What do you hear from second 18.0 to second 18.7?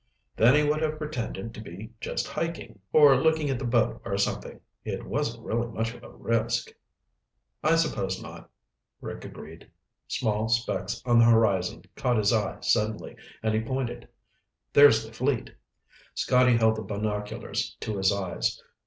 eyes.